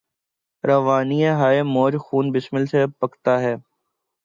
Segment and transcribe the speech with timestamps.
[0.63, 3.53] روانی ہاۓ موج خون بسمل سے ٹپکتا ہے